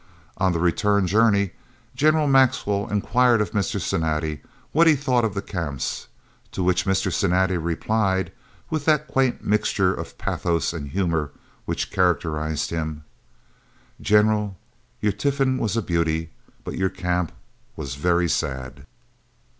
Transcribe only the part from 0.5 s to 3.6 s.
the return journey General Maxwell inquired of